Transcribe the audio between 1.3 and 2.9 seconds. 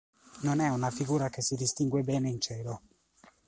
si distingue bene in cielo.